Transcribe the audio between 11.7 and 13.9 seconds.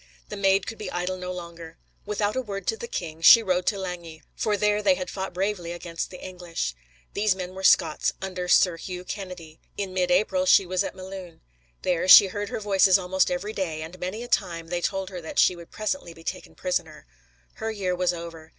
There "she heard her Voices almost every day,